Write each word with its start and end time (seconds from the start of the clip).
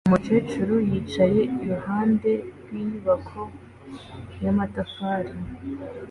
Umukecuru 0.07 0.75
yicaye 0.89 1.41
iruhande 1.63 2.31
rw'inyubako 2.59 3.41
y'amatafari 4.43 5.33